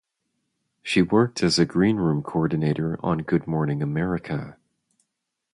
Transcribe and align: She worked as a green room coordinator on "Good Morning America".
She 0.81 1.03
worked 1.03 1.43
as 1.43 1.59
a 1.59 1.65
green 1.67 1.97
room 1.97 2.23
coordinator 2.23 2.97
on 3.05 3.19
"Good 3.19 3.45
Morning 3.45 3.83
America". 3.83 4.57